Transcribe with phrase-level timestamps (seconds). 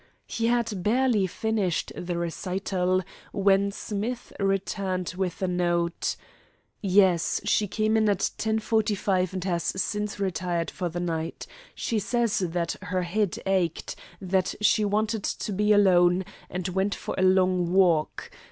[0.25, 3.03] He had barely finished the recital
[3.33, 6.15] when Smith returned with a note:
[6.81, 11.45] "Yes; she came in at 10.45, and has since retired for the night.
[11.75, 17.13] She says that her head ached, that she wanted to be alone, and went for
[17.15, 18.31] a long walk.